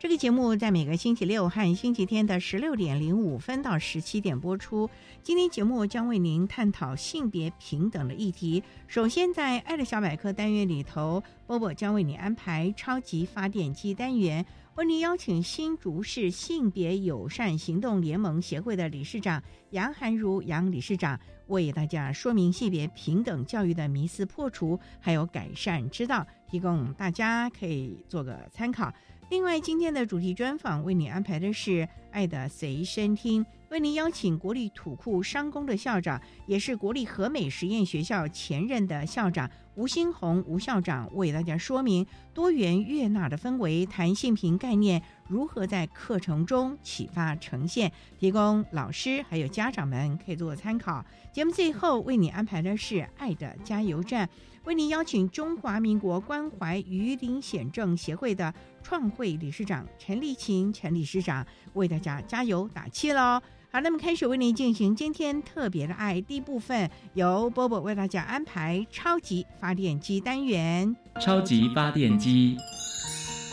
[0.00, 4.88] 这个节目在每个星期六和星期天的十六点零五分到十七点播出。
[5.22, 8.62] 今天节目将为您探讨性别平等的议题。
[8.86, 14.46] 首先，在“爱的小百科”单元里头，波波将为你安排超级发电机单元。
[14.76, 19.42] 为您邀请新竹市性别友善行动联盟协会的理事长
[19.72, 28.90] 杨涵如杨理事长，为大家说明性别平等教育的迷思破除，还有改善之道，提供大家可以做个参考。
[29.30, 31.70] 另外，今天的主题专访为你安排的是
[32.10, 33.44] 《爱的随身听》。
[33.68, 51.06] 为您邀请国立土库商工的校长，也是国立和美实验学校前任的校长吴新红吴校长，为大家说明多元悦纳的氛围，弹性平概念如何在课程中启发呈现，提供老师还有家长们可以做参考。
[51.32, 54.26] 节目最后为你安排的是《爱的加油站》，
[54.64, 63.40] 为您邀请中华民国关怀鱼鳞癣症协会的创会理事长陈丽琴陈理事长，为大家加油打气喽！
[63.72, 70.94] 好，那么开始为您进行今天特别的爱第一部分，由波波为大家安排超级发电机单元。
[71.20, 72.58] 超级发电机，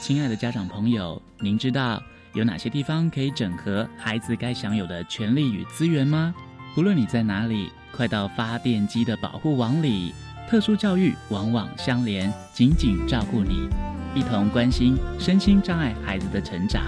[0.02, 2.04] 亲爱的家长朋友，您知道
[2.34, 6.36] 有哪些地方可以整合孩子该享有的权利与资源吗？
[6.76, 10.14] 不论你在哪里，快到发电机的保护网里。
[10.50, 13.68] 特殊教育往往相连，紧紧照顾你，
[14.16, 16.82] 一同关心身心障碍孩子的成长。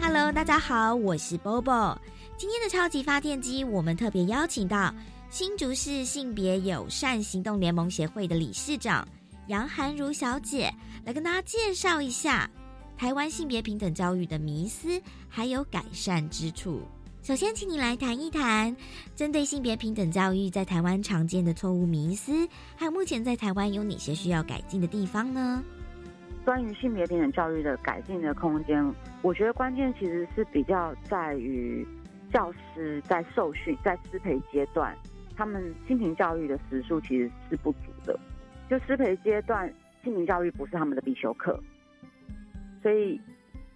[0.00, 1.98] Hello，大家好，我是 Bobo。
[2.36, 4.94] 今天的超级发电机，我们特别邀请到
[5.30, 9.04] 新竹市性别友善行动联盟协会的理事长
[9.48, 10.72] 杨涵如小姐，
[11.04, 12.48] 来跟大家介绍一下
[12.96, 16.82] 台湾性别平等教育的迷思，还有改善之处。
[17.24, 18.76] 首先，请你来谈一谈
[19.16, 22.46] 针对性别平等教育在台湾常见的错误迷思，
[22.76, 25.64] 还有目前在台湾有哪些需要改进的地方呢？
[26.44, 31.88] 关于性别平等教育的改进的空间，我觉得关键其实是比较在于
[32.30, 34.94] 教师在受训、在师培阶段，
[35.34, 38.20] 他们性平教育的时数其实是不足的。
[38.68, 39.66] 就师培阶段，
[40.02, 41.58] 性平教育不是他们的必修课，
[42.82, 43.18] 所以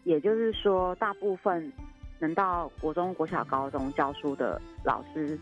[0.04, 1.72] 也就是说，大部分
[2.18, 5.38] 能到国中、国小、高中教书的老师，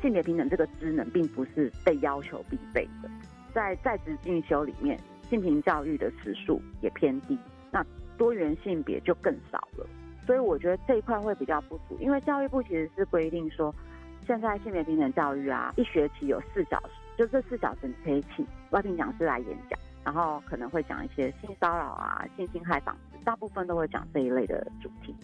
[0.00, 3.10] 性别平等这个职能并不是被要求必备的，
[3.54, 4.98] 在在职进修里面。
[5.30, 7.36] 性平教育的时数也偏低，
[7.72, 7.84] 那
[8.18, 9.86] 多元性别就更少了，
[10.26, 11.96] 所以我觉得这一块会比较不足。
[11.98, 13.74] 因为教育部其实是规定说，
[14.26, 25.16] 现在性别平等教育啊，一学期有四小时，就这四小时你可以请外聘讲师来演讲，然后可能会讲一些性骚扰啊、性侵害防治，大部分都会讲这一类的主题。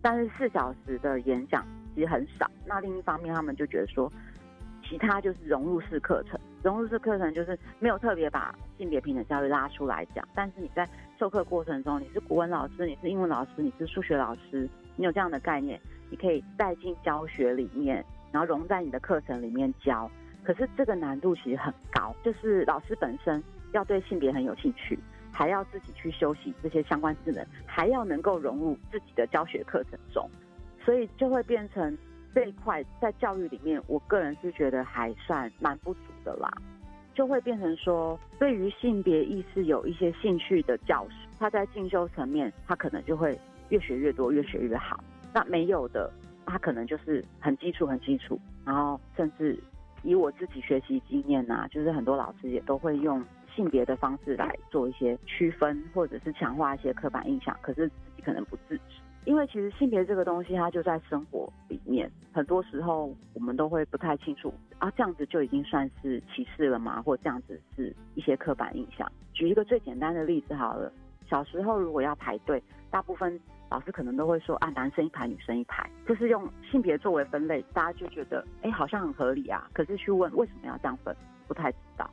[0.00, 2.50] 但是四小时的演讲其实很少。
[2.66, 4.10] 那另一方面，他们就觉得说，
[4.82, 6.38] 其他就是融入式课程。
[6.62, 15.80] 融入式课程就是没有特别把性别平等教育拉出来讲，但是你在授课过程中，你是国文老师，你是英文老师，你是数学老师，你有这样的概念，
[16.10, 20.10] 你可以带进教学里面，然后融在你的课程里面教。
[20.42, 23.42] 可是这个难度其实很高，就是老师本身
[23.72, 24.98] 要对性别很有兴趣，
[25.38, 30.28] 还要自己去修习这些相关智能，还要能够融入自己的教学课程中，
[30.84, 31.96] 所以就会变成。
[32.34, 36.48] 这一块在教育里面，我个人是觉得还算蛮不足的啦，
[37.14, 43.36] 就会变成说，对于性别意识有一些兴趣的教师，他在进修层面，他可能就会
[43.70, 45.02] 越学越多，越学越好。
[45.34, 46.12] 那没有的，
[46.46, 49.58] 他可能就是很基础，很基础，然后甚至
[50.02, 53.24] 以我自己学习经验呐，就是很多老师也都会用
[53.58, 58.82] 性别的方式来做一些区分，或者是强化一些刻板印象，可是自己可能不自知。
[59.24, 67.02] 因为其实性别这个东西，它就在生活里面，很多时候我们都会不太清楚啊，这样子就已经算是歧视了吗？
[67.02, 69.10] 或这样子是一些刻板印象。
[69.34, 70.92] 举一个最简单的例子好了，
[71.28, 72.62] 小时候如果要排队，
[72.92, 73.38] 大部分
[73.68, 79.68] 老师可能都会说啊，男生一排，女生一排，就是用性别作为分类，大家就觉得哎，好像很合理啊。
[79.74, 81.14] 可是去问为什么要这样分，
[81.48, 82.08] 不太知道。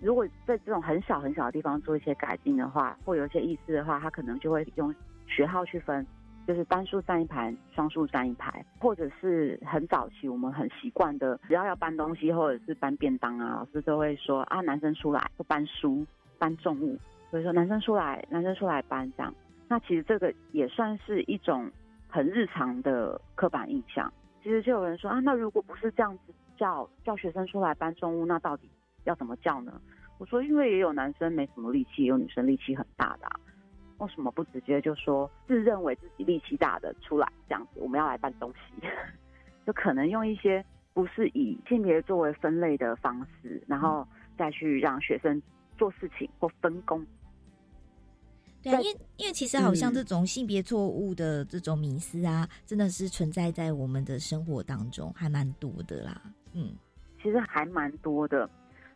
[0.00, 4.94] 如果在这种很小很小的地方做一些改进的话，或有一些意思的话，他可能就会用
[5.26, 6.06] 学号去分。
[6.46, 16.06] 就是单数站一排，双数站一排，或者是很早期我们很习惯的，只要要搬东西或者是搬便当啊，老师都会说啊，男生出来，搬书，
[16.38, 16.96] 搬重物，
[17.30, 19.34] 所以说男生出来，男生出来搬这样。
[19.68, 21.70] 那其实这个也算是一种
[22.08, 24.10] 很日常的刻板印象。
[24.42, 28.70] 其实就有人说啊，那如果不是这样子叫叫学生出来搬重物，那到底
[29.08, 29.80] 要怎么叫呢？
[30.18, 33.26] 我说，因为也有男生没什么力气，有女生力气很大的。
[33.98, 37.80] 为什么不直接就说自认为自己力气大的出来这样子？
[37.80, 38.86] 我们要来搬东西，
[39.66, 44.06] 就可能用一些不是以性别作为分类的方式，然后
[44.36, 45.40] 再去让学生
[45.76, 47.04] 做事情或分工。
[48.62, 56.20] 对，因为因为其实好像这种性别错误的这种迷思啊，真的是存在在我们的生活当中，还蛮多的啦。
[56.54, 56.74] 嗯，
[57.22, 58.48] 其实还蛮多的。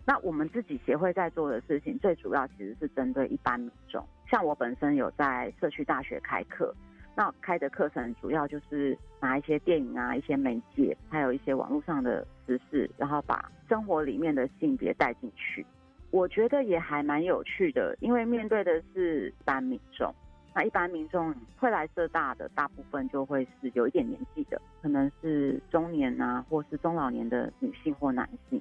[0.05, 4.05] 那我们自己协会在做的事情，最主要其实是针对一般民众。
[4.29, 6.75] 像我本身有在社区大学开课，
[7.15, 15.65] 那开的课程主要就是拿一些电影啊、一些媒介，还有一些网络上的知识，然后把生活里面的性别带进去。
[16.11, 20.13] 我觉得也还蛮有趣的，因为面对的是一般民众，
[20.53, 28.61] 那一般民众会来社大的大部分就会是有一点年纪的，可能是中年啊，或是中老年的女性或男性。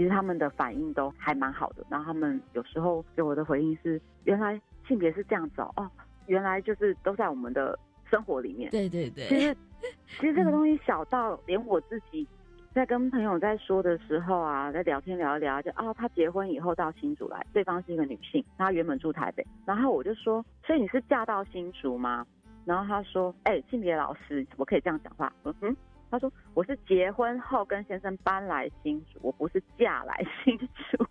[0.00, 4.58] 其实他们的反应都还蛮好的，然后他们有时候给我的回应是：原来。
[4.88, 5.88] 性别是这样子哦，
[6.26, 7.78] 原来就是都在我们的
[8.10, 8.68] 生活里面。
[8.70, 9.56] 对对对，其实
[10.18, 12.26] 其实这个东西小到连我自己
[12.74, 22.26] 在跟朋友在说的时候啊，在聊天聊一聊，就啊，他结婚以后到新竹来，对方是一个女性，她原本住台北，然后我就说，所以你是嫁到新竹吗？
[22.64, 25.32] 然后他说，哎，性别老师怎么可以这样讲话？
[25.44, 25.76] 嗯哼，
[26.10, 31.06] 他说我是结婚后跟先生搬来新竹，我不是嫁来新竹，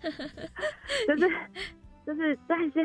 [1.06, 1.30] 就是。
[2.06, 2.84] 就是在一些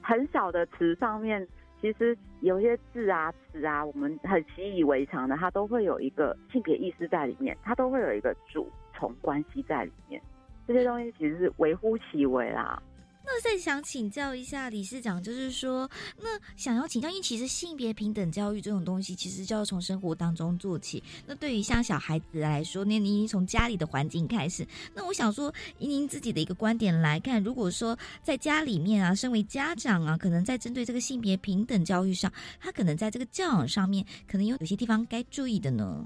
[0.00, 1.44] 很小的词上面，
[1.80, 10.22] 其实有些字啊、词啊，我们很习以为常的，它都会有一个性别意识在里面，它都会有一个主从关系在里面。
[10.68, 12.80] 这些东西其实是微乎其微啦。
[13.22, 15.88] 那再想请教一下理事长，就是说，
[16.18, 21.02] 那想要请教，因为其实性别平等教育这种东西，其实就要从生活当中做起。
[21.26, 24.66] 那对于像小孩子来说，那您从家里的环境开始。
[24.94, 36.04] 那我想说，以您自己的一个观点来看，如果说在家里面啊，身为家长啊，可能在针对这个性别平等教育上，他可能在这个教养上面，可能有有些地方该注意的呢。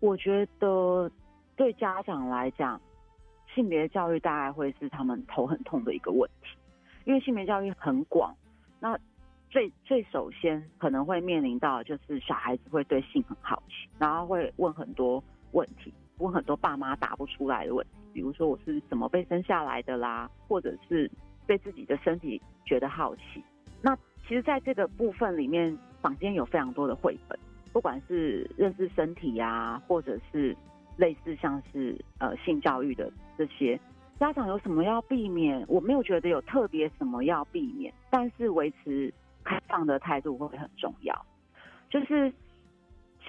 [0.00, 1.08] 我觉得
[1.54, 2.80] 对家长来讲。
[3.54, 6.56] 性别教育大概会是他们头很痛的一个问题，
[7.04, 8.34] 因为性别教育很广。
[8.80, 8.98] 那
[9.50, 21.10] 最最首先可能会面临到就是小孩子会对性很好奇，然后会问很多问题，问很多爸妈答不出来的问题，比如说我是怎么被生下来的啦，或者是
[21.46, 23.44] 对自己的身体觉得好奇。
[23.82, 23.94] 那
[24.26, 27.38] 其实，在这个部分里面，坊间有非常多的绘本，
[27.72, 30.56] 不管是认识身体呀，或者是。
[30.98, 33.78] 类似像是呃性教育的这些，
[34.18, 35.64] 家长有什么要避免？
[35.68, 39.12] 我没有觉得有特别什么要避免，但是维持
[39.44, 41.26] 开放的态度会很重要。
[41.90, 42.32] 就是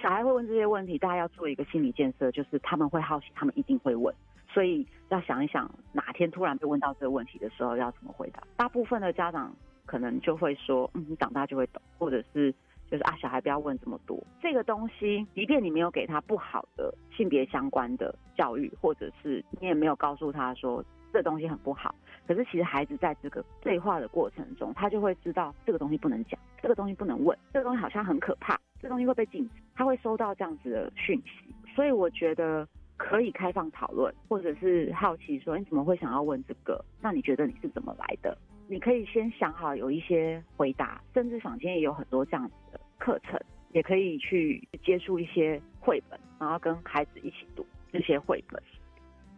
[0.02, 4.14] 小孩会问这些问题，大家要做一个心理建设，就是他们会好奇，他们一定会问，
[4.50, 8.44] 所以要想一想哪天突然被问到这个问题的时候要怎么回答。
[8.58, 9.56] 大部分的家长
[9.86, 12.54] 可能就会说：“嗯，你长大就会懂。”或者是。
[12.94, 14.24] 就是啊，小孩不要问这么多。
[14.40, 21.96] 这个东西，即便你没有给他不好的性别相关的教育，或者是你也没有告诉他说这东西很不好，
[22.28, 31.52] 可是其实孩子在这个对话的过程中，他就会知道这个东西不能讲，这个东西不能问，这个东西好像很可怕，这东西会被禁止，他会收到这样子的讯息。
[31.76, 36.86] 所以我觉得可以开放讨论，或者是好奇说你怎么会想要问这个？
[37.02, 38.38] 那你觉得你是怎么来的？
[38.70, 42.80] 你可以先想好有一些回答，甚至坊间也有很多这样子的。
[43.04, 43.38] 课程
[43.74, 48.64] 也可以去接触一些绘本，然后跟孩子一起读这些绘本，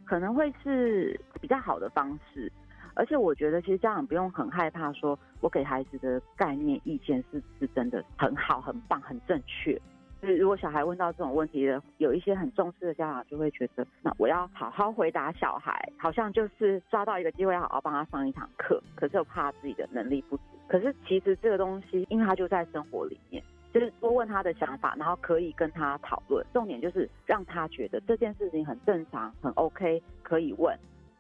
[0.06, 2.52] 可能会是比较好的方式。
[2.94, 9.82] 而且我觉得，其实家长不用很害怕，说我给孩子的概念意见是是真的很好、很棒、很正确。
[10.22, 18.82] 就是如果小孩问到这种问题的，有一些很重视的家长就会觉得，那我要好好回答小孩，好像就是抓到一个机会好好帮他上一堂课。
[18.96, 20.44] 可是又怕自己的能力不足。
[20.68, 23.44] 可是其实这个东西，因为他就在生活里面，
[23.76, 26.42] 就是多问他的想法，然后可以跟他讨论。
[26.54, 30.74] 重点就是让他觉得这件事情很正常、很 OK，可以问。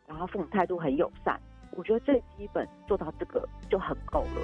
[0.07, 1.37] 然后父母态度很友善，
[1.71, 4.41] 我觉得最基本做到这个就很够了。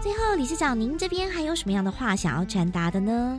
[0.00, 3.38] 最后，理事长，您这边还有什么样的话想要传达的呢？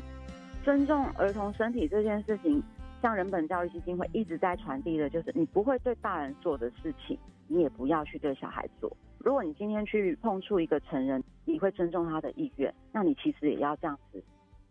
[0.64, 2.62] 尊重儿童身体这件事情，
[3.02, 8.96] 像人本教育基金会一直在传递的，就是你不会对大人做的事情，你也不要去对小孩做。
[9.18, 14.24] 如果你今天去碰触一个成人，你会尊重他的意愿，那你其实也要这样子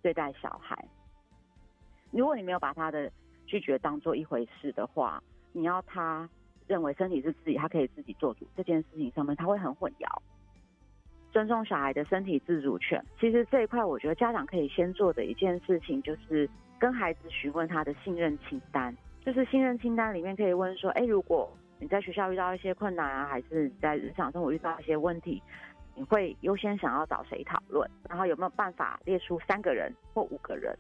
[0.03, 0.83] 对待小孩。
[2.11, 3.11] 如果你没有把他的
[3.47, 5.23] 拒绝当做一回事的话，
[5.53, 6.29] 你要他
[6.67, 10.07] 认为身体是自己，他可以自己做主这件事情上面，他会很混淆。
[11.33, 16.49] 尊重小孩的身体自主权，其实这一块我觉得家长可以先做的一件事情，就是
[16.79, 18.97] 跟孩子询问他的信任清单。
[19.25, 21.49] 就是信任清单里面可以问说，哎，如果
[21.79, 25.41] 你在学校遇到一些困难啊，还是在日常生活遇到一些问题，
[25.95, 27.89] 你会优先想要找谁讨论？
[28.09, 30.77] 然后有没有办法列出三个人或五个人？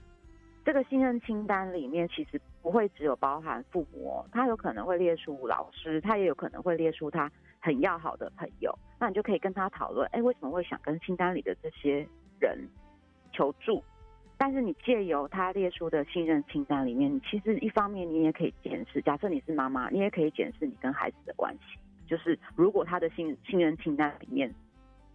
[0.64, 8.79] 这个信任清单里面其实不会只有包含父母，他有可能会列出老师，他也有可能会列出他很要好的朋友。
[8.99, 12.07] 那你就可以跟他讨论，哎，为什么会想跟清单里的这些
[12.38, 12.59] 人
[13.33, 13.83] 求助？
[14.37, 21.79] 但是你借由他列出的信任清单里面，其实一方面你也可以检视，假设你是妈妈，你也可以检视你跟孩子的关系。
[22.07, 24.52] 就是如果他的信信任清单里面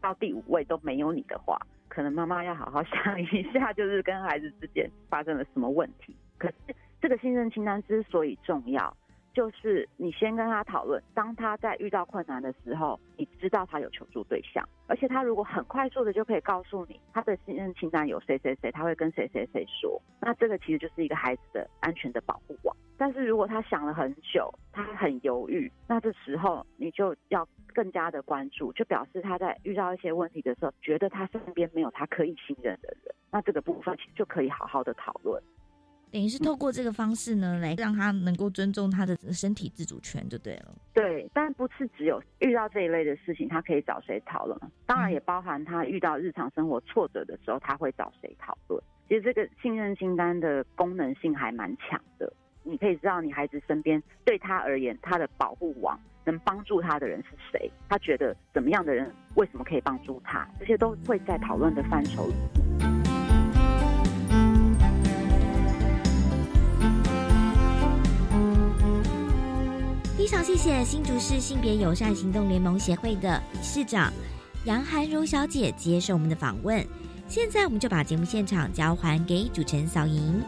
[0.05, 1.57] 到第五位都没有你的话，
[1.87, 6.15] 可能妈妈要好好 想一下，就是跟孩子之间发生了什么问题。
[6.37, 8.95] 可是这个信任清单之所以重要。
[9.35, 22.75] 就是你先跟他讨论，当他在遇到困难的时候，你知道他有求助对象，而且他如果很快速的就可以告诉你他的信任清单有谁谁谁，他会跟谁谁谁说，那这个其实就是一个孩子的安全的保护网。
[22.97, 35.43] 但是如果他想了很久，他很犹豫，那这时候你就要更加的关注，就表示他在遇到一些问题的时候，觉得他身边没有他可以信任的人，那这个部分其实就可以好好的讨论。
[36.15, 40.73] 等于是透过这个方式呢，来让他能够尊重他的身体自主权，就对了。
[40.93, 44.57] 对，但不是只有遇到这一类的事情，他可以找谁讨论？
[44.85, 48.81] 当然也包含他遇到日常生活挫折的时候，他会找谁讨论？
[49.09, 52.31] 其实这个信任清单的功能性还蛮强的，
[52.63, 57.69] 你可以知道你孩子身边对他而言，他的保护网能帮助他的人是谁？
[57.89, 60.47] 他觉得怎么样的人为什么可以帮助他？
[60.57, 63.04] 这些都会在讨论的范畴里。
[70.25, 74.11] 非常谢谢新竹市性别友善行动联盟协会的理事长
[74.63, 76.83] 杨涵如小姐接受我们的访问。
[77.27, 80.41] 现在我们就把节目现场交还给主持人小莹。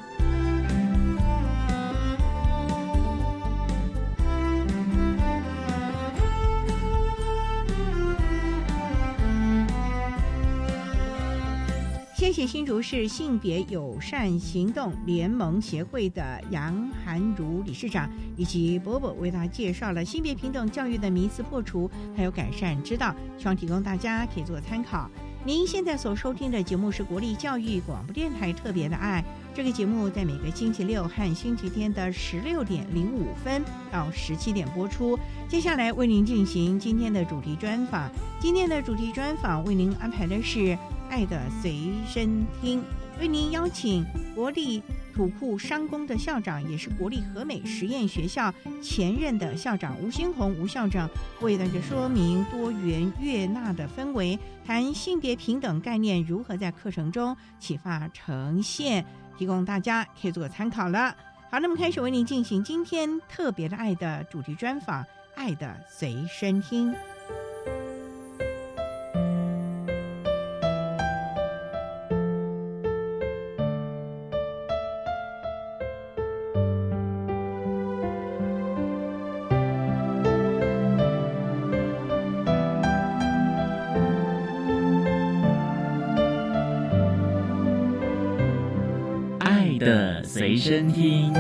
[12.18, 25.08] 谢谢新竹市性别友善行动联盟协会的杨涵如理事长以及伯伯为大家介绍了性别平等教育的迷思破除还有改善之道，希望提供大家可以做参考。
[25.46, 35.20] 您现在所收听的节目是国立教育广播电台特别的爱，这个节目在每个星期六和星期天的十六点零五分到十七点播出。
[35.48, 38.10] 接下来为您进行今天的主题专访，
[38.40, 40.76] 今天的主题专访为您安排的是。
[41.10, 42.84] 爱的随身听，
[43.20, 44.82] 为您邀请国立
[45.16, 51.10] 土库商工的校长，也是国立和美实验学校前任的校长吴新红吴校长，
[51.42, 59.06] 为大家说明多元悦纳的氛围，谈性别平等概念如何在课程中启发呈现，
[59.38, 61.16] 提供大家可以做个参考了。
[61.50, 65.02] 好，那么开始为您进行今天特别的爱的主题专访，
[65.36, 66.92] 《爱的随身听》。
[90.48, 91.34] 随身听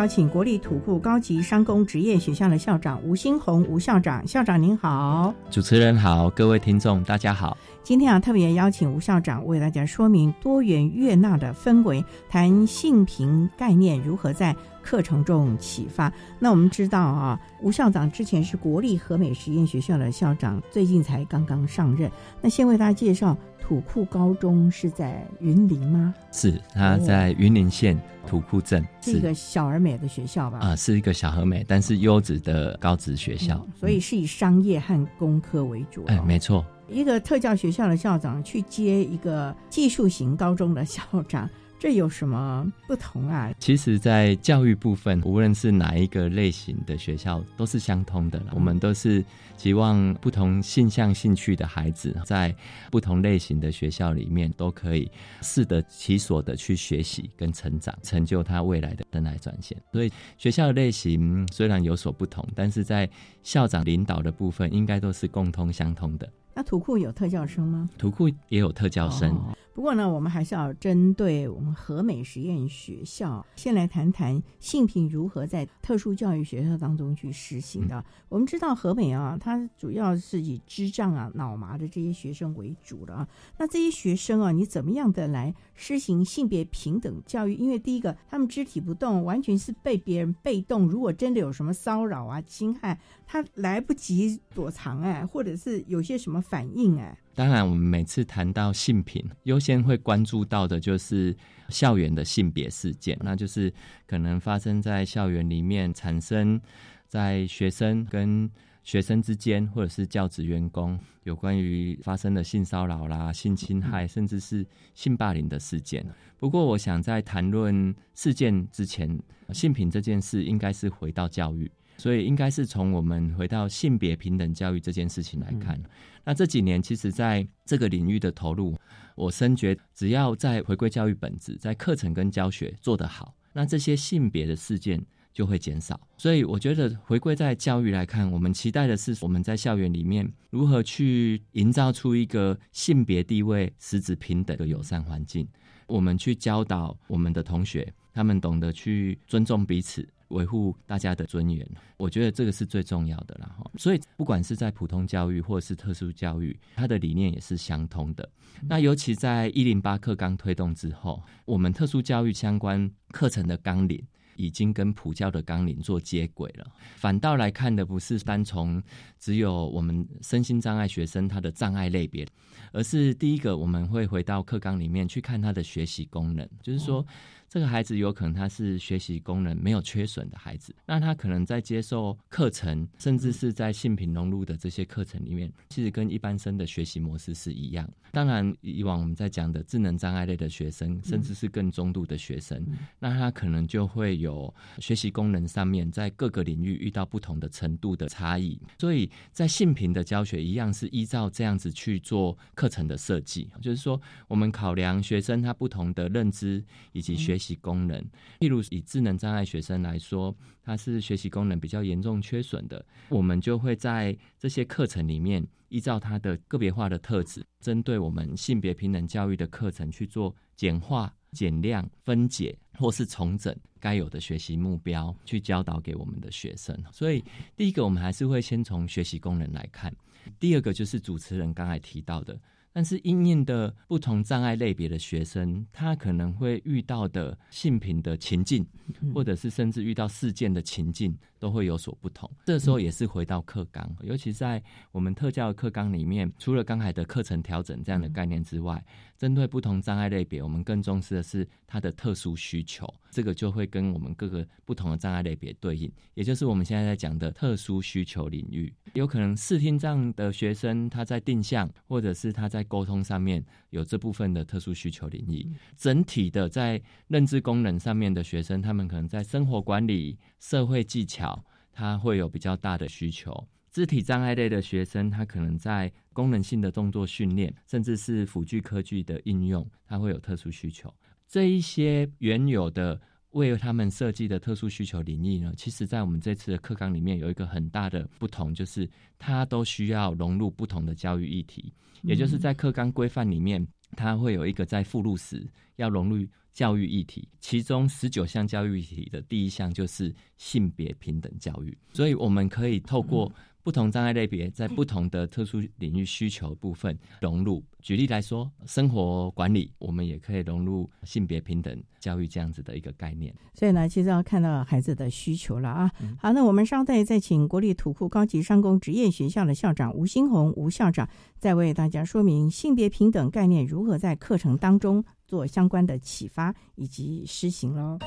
[0.00, 7.54] 邀请国立土库高级商工职业学校的校长吴新红吴校长，校长您好，主持人好，各位听众大家好。
[7.82, 16.12] 今天啊，特别邀请吴校长为大家说明多元悦纳的氛围，谈性平概念如何在课程中启发。
[16.38, 22.10] 那我们知道啊，吴校长之前是国立和美实验学校的校长，最近才刚刚上任。
[22.40, 23.36] 那先为大家介绍。
[23.60, 26.12] 土库高中是在云林吗？
[26.32, 27.96] 是，他在云林县
[28.26, 30.58] 土库镇，是一个小而美的学校吧？
[30.58, 36.02] 啊，是一个小而美，但是优质的高职学校，所以是以商业和工科为主。
[36.08, 41.48] 哎，没错，一个特教学校的校长去接一个技术型高中的校长。
[41.80, 43.50] 这有什么不同啊？
[43.58, 48.38] 其实，在教育部分，无论是哪一个类型的学校，都是相通的。
[48.52, 49.24] 我们都是
[49.56, 52.54] 希望不同性向、兴趣的孩子，在
[52.90, 55.10] 不同类型的学校里面，都可以
[55.40, 59.74] 适得其所的去学习跟成长，成就他未来的灯来转线。
[59.90, 63.08] 所以，学校的类型虽然有所不同，但是在
[63.42, 66.30] 校长领导的部分，应该都是共通相通的。
[66.54, 67.88] 那土库有特教生吗？
[67.96, 69.36] 土库也有特教生。
[69.72, 78.04] 不过呢，我们还是要针对我们和美实验学校，先来谈谈性平如何在特殊教育学校当中去实行的。
[78.28, 83.26] 我们知道和美啊，它主要是以智障啊、脑麻的这些学生为主的啊。
[83.58, 87.54] 那这些学生啊，你怎么样的来施行性别平等教育？
[87.54, 90.88] 因为第一个，他们肢体不动，完全是被别人被动。
[90.88, 97.16] 如果真的有什么骚扰啊、侵害，他来不及躲藏哎，或者是有些什么反应哎。
[97.34, 101.34] 当然，我们每次谈到性平，优先会关注到的就是
[101.68, 103.72] 校园的性别事件，那就是
[104.06, 106.60] 可能发生在校园里面，产生
[107.06, 108.50] 在学生跟
[108.82, 116.04] 学生之间，或者是教职员工有关于发生的性骚扰啦、性侵害，甚至是性霸凌的事件。
[116.38, 119.18] 不过，我想在谈论事件之前，
[119.52, 121.70] 性平这件事应该是回到教育。
[121.96, 125.78] 所以应该是从我们回到性别平等教育这件事情来看。
[126.24, 128.76] 那这几年其实在这个领域的投入，
[129.14, 136.00] 我深觉只要在回归教育本质，在课程跟教学做得好，那这些性别的事件就会减少。
[136.16, 145.46] 所以我觉得回归在教育来看，我们期待的是我们在校园里面如何去营造出一个性别地位实质平等的友善环境。
[145.86, 150.08] 我们去教导我们的同学，他们懂得去尊重彼此。
[150.30, 151.66] 维护大家的尊严，
[151.96, 153.70] 我觉得这个是最重要的啦哈。
[153.76, 158.28] 所以不管是在普通教育或是特殊教育，它的理念也是相通的。
[158.62, 164.02] 那尤其在一零八课纲推动之后，我们特殊教育相关课程的纲领
[164.36, 166.66] 已经跟普教的纲领做接轨了。
[166.96, 168.82] 反倒来看的不是单从
[169.18, 172.26] 只有我们身心障碍学生他的障碍类别，
[172.72, 177.04] 而是第一个我们会回到课纲里面去看他的学习功能，就是说。
[177.50, 187.90] 这个孩子有可能他是学习功能没有缺损的孩子，那他可能在接受课程，甚至是在性平融入的这些课程里面，其实跟一般生的学习模式是一样。
[188.12, 192.64] 当然，以往我们在讲的智能障碍类的学生，甚至是更中度的学生，
[193.00, 198.60] 那他可能就会有学习功能上面在各个领域遇到不同的程度的差异。
[198.78, 207.39] 所以在性平的教学一样是依照这样子去做课程的设计，就是说我们考量学生他不同的认知以及学。
[207.40, 207.98] 学习功能，
[208.40, 226.78] 例如以智能障碍学生来说，他是学习功能比较严重缺损的，我们就会在这些课程里面，依照他的个别化的特质，针对我们性别平等教育的课程去做简化、减量、分解或是重整该有的学习目标，去教导给我们的学生。
[226.92, 227.24] 所以，
[227.56, 229.90] 第一个我们还是会先从学习功能来看，
[230.38, 232.38] 第二个就是主持人刚才提到的。
[232.72, 238.64] 但是，因应的不同障碍类别的学生，他可能会遇到的性品的情境，
[239.12, 242.30] 或者是甚至遇到事件的情境，都会有所不同。
[242.46, 248.84] 这时候也是回到课纲，尤其在我们特教课纲里面，除了刚才的课程调整这样的概念之外。
[249.20, 258.72] 针对不同障碍类别，我们更重视的是他的特殊需求，这个就会跟我们各个不同的障碍类别对应，也就是我们现在在讲的特殊需求领域。
[258.94, 265.46] 有可能视听障的学生他在定向或者是他在沟通上面有这部分的特殊需求领域，
[265.76, 273.48] 整体的在认知功能上面的学生，他们可能在生活管理、社会技巧，他会有比较大的需求。
[273.70, 280.92] 肢体障碍类的学生，他可能在功能性的动作训练，甚至是辅具科技的应用，他会有特殊需求。
[281.28, 283.00] 这一些原有的
[283.32, 288.88] 为他们设计的特殊需求领域呢，其实在我们这次的课纲里面有一个很大的不同，就是
[289.18, 293.66] 它都需要融入不同的教育议题，也就是在课纲规范里面。
[293.96, 303.32] 它会有一个在附录时要融入教育议题，其中十九项教育议题的第一项就是性别平等教育，所以我们可以透过。
[303.62, 307.62] 不同障碍类别在不同的特殊领域需求部分融入。
[307.80, 313.34] 举例来说，生活管理我们也可以融入性别平等教育这样子的一个概念。
[313.54, 315.90] 所以呢，其实要看到孩子的需求了啊。
[316.18, 327.98] 好，那我们稍待再请国立土库高级商工职业学校的校长吴新红吴校长，再为大家说明性别平等概念如何在课程当中做相关的启发以及施行喽。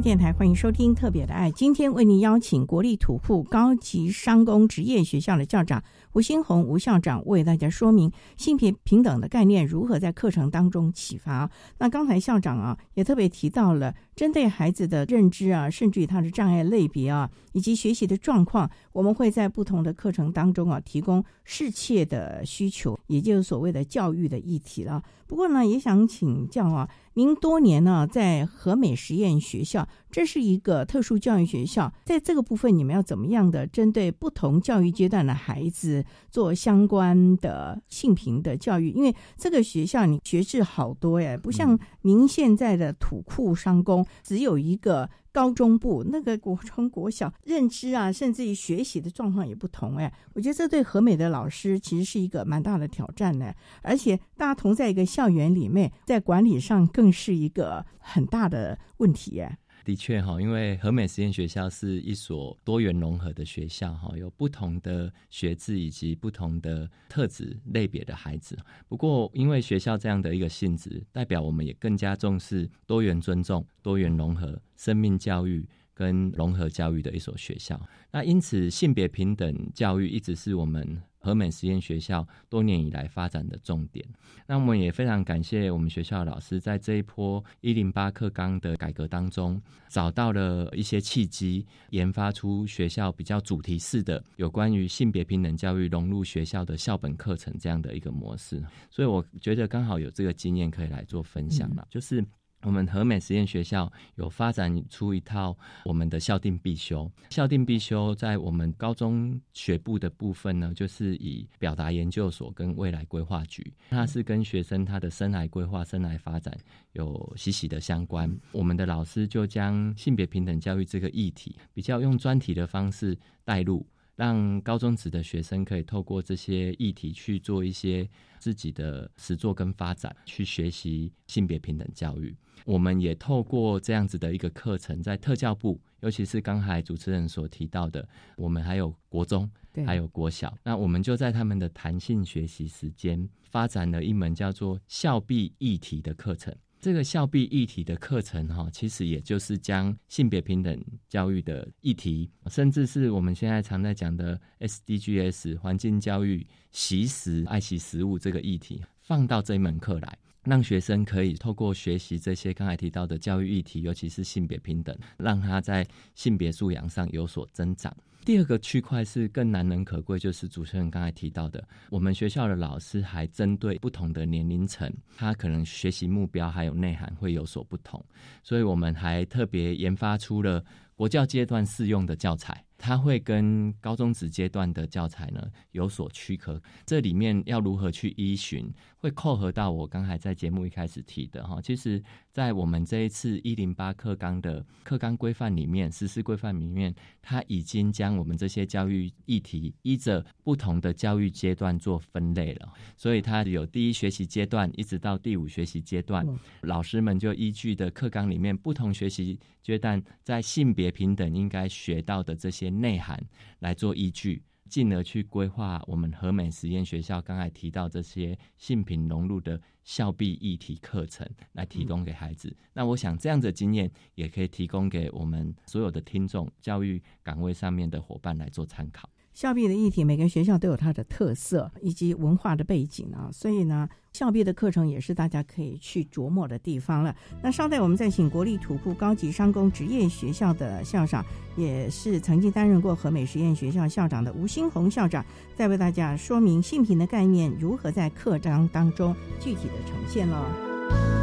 [0.00, 5.82] 电台欢迎收听《特别的爱》，今天为您邀请国立土库高级商工职业学校的校长
[6.12, 11.50] 吴新红吴校长为大家说明性别平等的概念如何在课程当中启发。
[11.78, 13.94] 那刚才校长啊也特别提到了。
[14.16, 25.02] 针对孩子的认知啊，甚至于他的障碍类别啊，以及学习的状况，我们会在不同的课程当中啊，提供适切的需求，也就是所谓的教育的议题了。
[25.26, 38.88] 不过呢，也想请教啊，您多年呢在和美实验学校，这是一个特殊教育学校，在这个部分，你们要怎么样的针对不同教育阶段的孩子做相关的性平的教育？
[38.92, 44.06] 因为这个学校你学制好多耶，不像您现在的土库商工。
[44.22, 50.10] 只有一个高中部，那个国中、国小认知啊，甚至于学习的状况也不同哎。
[50.32, 53.52] 我觉得这对和美的老师其实是一个蛮大的挑战呢。
[53.82, 59.58] 而且大家同在一个校园里面，在管理上更是一个很大的问题哎。
[59.86, 68.58] 的确哈，因为和美实验学校是一所多元融合的学校哈，有不同的学制以及不同的特质类别的孩子。
[68.88, 77.80] 不过，因为学校这样的一个性质，代表我们也更加重视多元尊重、多元融合、生命教育跟融合教育的一所学校。
[78.10, 81.00] 那因此，性别平等教育一直是我们。
[81.26, 84.06] 和美实验学校多年以来发展的重点，
[84.46, 98.62] 那我们也非常感谢我们学校的老师，在这一波一零八课纲的改革当中，找到了一些契机，研发出学校比较主题式的有关于性别平等教育融入学校的校本课程这样的一个模式。
[98.88, 102.24] 所以我觉得刚好有这个经验可以来做分享了，就是。
[102.62, 107.10] 我们和美实验学校有发展出一套我们的校定必修。
[107.30, 116.56] 校定必修在我们高中学部的部分呢，就是以表达研究所跟未来规划局，它是跟学生他的生涯规划、生涯发展
[116.92, 118.36] 有息息的相关。
[118.52, 123.86] 我们的老师就将性别平等教育这个议题，比较用专题的方式带入。
[124.16, 132.34] 让高中职的学生可以透过这些议题去做一些自己的实作跟发展，去学习性别平等教育。
[132.64, 139.48] 我们也透过这样子的一个课程，在特教部，尤其是刚才主持人所提到的，我们还有国中，
[139.86, 146.52] 还有国小，那我们就在他们的弹性学习时间，发展了一门叫做校毕议题的课程。
[146.86, 167.94] 这个校毕议题的课程，哈，其实也就是将性别平等教育的议题，甚至是我们现在常在讲的 SDGs 环境教育、习食、爱惜食物这个议题，放到这一门课来，让学生可以透过学习这些刚才提到的教育议题，尤其是性别平等，让他在性别素养上有所增长。
[168.24, 178.04] 第二个区块是更难能可贵，就是主持人刚才提到的，我们学校的老师还针对不同的年龄层，他可能学习目标还有内涵会有所不同，
[178.42, 182.65] 所以我们还特别研发出了国教阶段适用的教材。
[182.78, 191.60] 它会跟高中职阶段的教材呢有所区隔，这里面要如何去依循，会扣合到我刚才在节目一开始提的哈。
[191.60, 192.02] 其实，
[192.36, 202.70] 在我们这一次一零八课纲的课纲规范里面，实施规范里面，它已经将我们这些教育议题依着不同的教育阶段做分类了。
[202.94, 206.26] 所以，它有第一学习阶段一直到第五学习阶段，
[206.60, 212.68] 老师们就依据的课纲里面不同学习阶段在性别平等应该学到的这些。
[212.68, 213.18] 内涵
[213.60, 222.54] 来做依据，进而去规划我们和美实验学校刚才提到这些性品融入的校必议题课程，来提供给孩子。
[222.72, 229.08] 那我想这样的经验也可以提供给我们所有的听众、教育岗位上面的伙伴来做参考。
[229.36, 237.14] 校毕的议题，每个学校都有它的特色以及文化的背景啊，所以呢，校毕的课程也是大家可以去琢磨的地方了。
[237.42, 241.22] 那稍待，我们再请国立土库高级商工职业学校的校长，
[241.54, 245.22] 也是曾经担任过和美实验学校校长的吴新红校长，
[245.54, 251.15] 再为大家说明性平的概念如何在课章当中具体的呈现了。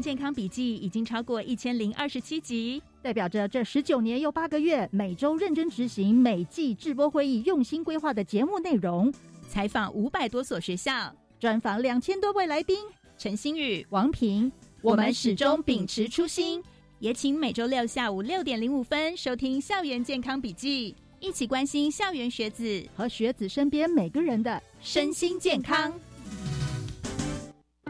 [0.00, 9.12] 健康笔记已经超过一千零二十七集，代表着这十九年又八个月，每周认真执行，每季直播会议用心规划的节目内容，
[9.48, 12.78] 采访五百多所学校，专访两千多位来宾。
[13.18, 14.50] 陈新宇、王平，
[14.80, 16.62] 我们始终秉持初心，
[16.98, 25.92] 也请每周六下午六点零五分收听校园健康笔记，一起关心校园学子和学子身边每个人的身心健康。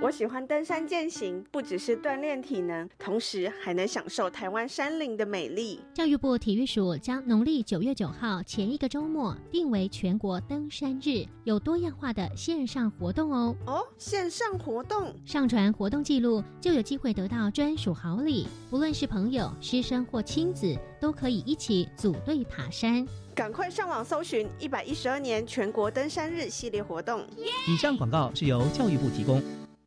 [0.02, 5.78] 我喜欢登山健行，不只是锻炼体能，同时还能享受台湾山林的美丽。
[5.94, 13.54] 教育部体育署将农历九月九号前一个周末定为全国登山日，有多样化的线上活动哦。
[13.64, 23.06] 哦，线上活动，上传活动记录就有机会得到专属好礼，不论是朋友、师生或亲子，都可以一起组队爬山。
[23.36, 27.24] 赶快上网搜寻一百一十二年全国登山日系列活动。
[27.68, 29.40] 以上广告是由教育部提供。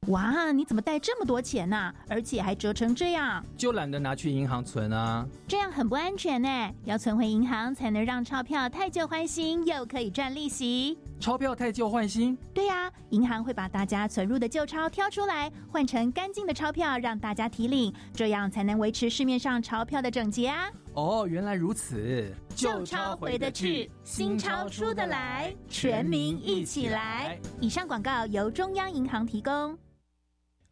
[0.07, 1.93] 哇，你怎么带这么多钱呢？
[2.07, 5.25] 而且还折成这样，就懒得拿去银行存啊。
[5.47, 10.97] 这样很不安全呢，要存回银行才能让钞票太旧换新，又可以赚利息。
[11.19, 12.37] 钞票太旧换新？
[12.53, 20.69] 对呀，银行会把大家存入的旧钞挑出来，换成干净的钞票让大家提领，这样才能维持市面上钞票的整洁啊。
[20.93, 22.31] 哦，原来如此。
[22.53, 27.39] 旧钞回得去，新钞出得来，全民一起来。
[27.59, 29.77] 以上广告由中央银行提供。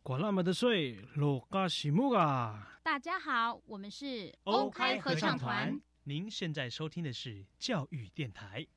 [0.05, 2.77] 管那么的水，落嘎西木啊！
[2.83, 5.79] 大家好，我们是欧开合唱团。
[6.03, 8.67] 您现在收听的是教育电台。